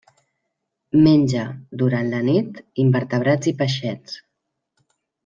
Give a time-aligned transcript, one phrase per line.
[1.07, 1.43] Menja,
[1.83, 2.57] durant la nit,
[2.87, 4.17] invertebrats i peixets.